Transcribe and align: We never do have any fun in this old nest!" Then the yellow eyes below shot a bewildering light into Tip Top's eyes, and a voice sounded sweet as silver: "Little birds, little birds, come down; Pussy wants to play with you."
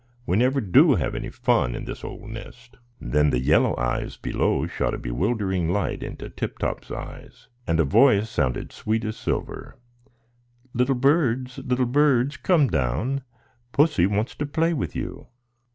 We 0.25 0.35
never 0.35 0.61
do 0.61 0.95
have 0.95 1.13
any 1.13 1.29
fun 1.29 1.75
in 1.75 1.85
this 1.85 2.03
old 2.03 2.27
nest!" 2.31 2.77
Then 2.99 3.29
the 3.29 3.39
yellow 3.39 3.77
eyes 3.77 4.17
below 4.17 4.65
shot 4.65 4.95
a 4.95 4.97
bewildering 4.97 5.69
light 5.69 6.01
into 6.01 6.27
Tip 6.27 6.57
Top's 6.57 6.89
eyes, 6.89 7.49
and 7.67 7.79
a 7.79 7.83
voice 7.83 8.27
sounded 8.27 8.71
sweet 8.71 9.05
as 9.05 9.15
silver: 9.15 9.75
"Little 10.73 10.95
birds, 10.95 11.59
little 11.59 11.85
birds, 11.85 12.35
come 12.37 12.67
down; 12.67 13.21
Pussy 13.73 14.07
wants 14.07 14.33
to 14.37 14.47
play 14.47 14.73
with 14.73 14.95
you." 14.95 15.27